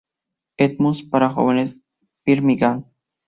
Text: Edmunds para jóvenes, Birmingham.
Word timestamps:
Edmunds 0.57 1.03
para 1.03 1.29
jóvenes, 1.29 1.77
Birmingham. 2.25 2.85